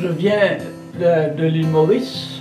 [0.00, 0.58] Je viens
[1.00, 2.40] de, l'île Maurice.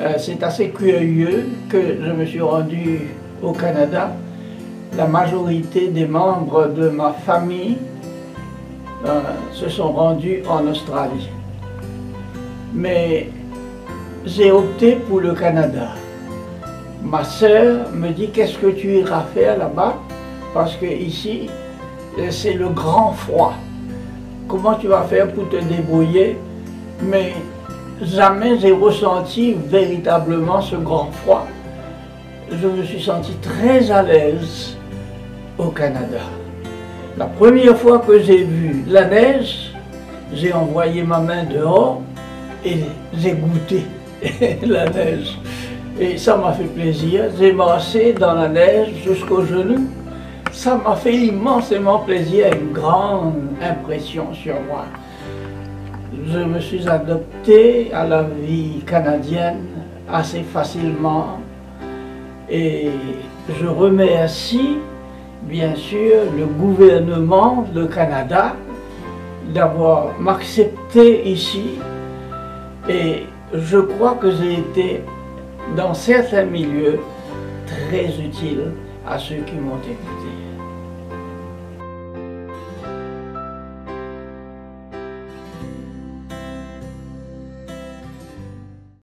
[0.00, 3.08] Euh, c'est assez curieux que je me suis rendu
[3.42, 4.12] au Canada.
[4.96, 7.78] La majorité des membres de ma famille
[9.04, 9.20] euh,
[9.52, 11.28] se sont rendus en Australie.
[12.72, 13.30] Mais
[14.24, 15.88] j'ai opté pour le Canada.
[17.02, 19.96] Ma sœur me dit qu'est-ce que tu iras faire là-bas?
[20.54, 21.50] Parce que ici
[22.30, 23.54] c'est le grand froid.
[24.48, 26.38] Comment tu vas faire pour te débrouiller?
[27.02, 27.34] Mais
[28.00, 31.46] jamais j'ai ressenti véritablement ce grand froid.
[32.50, 34.78] Je me suis senti très à l'aise
[35.58, 36.20] au Canada.
[37.18, 39.74] La première fois que j'ai vu la neige,
[40.32, 42.00] j'ai envoyé ma main dehors
[42.64, 42.78] et
[43.12, 43.84] j'ai goûté
[44.66, 45.38] la neige.
[46.00, 47.24] Et ça m'a fait plaisir.
[47.38, 49.88] J'ai marché dans la neige jusqu'aux genoux.
[50.58, 54.86] Ça m'a fait immensément plaisir, une grande impression sur moi.
[56.26, 59.66] Je me suis adopté à la vie canadienne
[60.12, 61.38] assez facilement
[62.50, 62.90] et
[63.48, 64.78] je remercie
[65.42, 68.56] bien sûr le gouvernement du Canada
[69.54, 71.78] d'avoir m'accepté ici
[72.88, 75.04] et je crois que j'ai été
[75.76, 76.98] dans certains milieux
[77.64, 78.72] très utile
[79.14, 80.57] あ、そういう気持ちになって。